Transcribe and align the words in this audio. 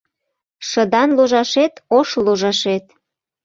Шыдан 0.69 1.09
ложашет— 1.17 1.73
ош 1.97 2.09
ложашет 2.25 2.85